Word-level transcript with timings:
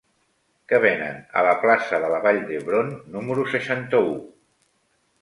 Què 0.71 0.79
venen 0.85 1.19
a 1.41 1.43
la 1.49 1.53
plaça 1.67 2.01
de 2.05 2.11
la 2.15 2.23
Vall 2.25 2.41
d'Hebron 2.49 2.93
número 3.19 3.49
seixanta-u? 3.55 4.21